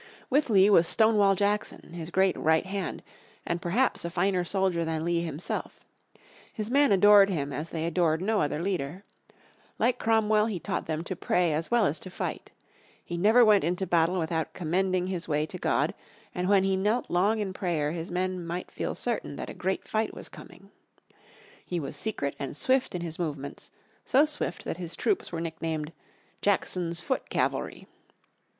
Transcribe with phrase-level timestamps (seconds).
[0.31, 3.03] With Lee was Stonewall Jackson, his great "right hand,"
[3.45, 5.79] and perhaps a finer soldier than Lee himself.
[6.51, 9.03] His men adored him as they adored no other leader.
[9.77, 12.49] Like Cromwell he taught them to pray as well as to fight.
[13.05, 15.93] He never went into battle without commending his way to God,
[16.33, 19.87] and when he knelt long in prayer his men might feel certain that a great
[19.87, 20.71] fight was coming.
[21.63, 23.69] He was secret and swift in his movements,
[24.03, 25.93] so swift that his troops were nicknamed
[26.41, 27.85] "Jackson's foot cavalry."